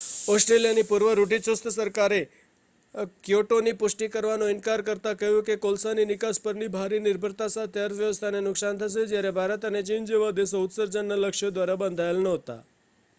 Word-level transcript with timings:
ઑસ્ટ્રેલિયાની 0.31 0.83
પૂર્વ 0.83 1.09
રૂઢિચુસ્ત 1.17 1.67
સરકારે 1.73 2.17
ક્યોટોની 3.23 3.73
પુષ્ટિ 3.75 4.07
કરવાનો 4.09 4.47
ઇનકાર 4.47 4.83
કરતાં 4.87 5.19
કહ્યું 5.19 5.45
કે 5.45 5.51
તે 5.51 5.59
કોલસાની 5.59 6.07
નિકાસ 6.07 6.41
પરની 6.41 6.71
ભારી 6.71 7.01
નિર્ભરતા 7.01 7.51
સાથે 7.51 7.83
અર્થવ્યવસ્થાને 7.83 8.41
નુકસાન 8.41 8.79
થશે 8.79 9.07
જ્યારે 9.07 9.35
ભારત 9.35 9.63
અને 9.65 9.81
ચીન 9.83 10.03
જેવા 10.07 10.35
દેશો 10.35 10.65
ઉત્સર્જનના 10.65 11.21
લક્ષ્યો 11.21 11.53
દ્વારા 11.53 11.79
બંધાયેલા 11.79 12.27
નહોતા 12.27 12.61